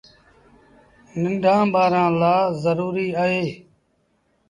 ننڍآن 1.21 1.63
ٻآرآن 1.73 2.11
لآ 2.19 2.35
زروريٚ 2.61 3.15
اهي۔ 3.23 3.45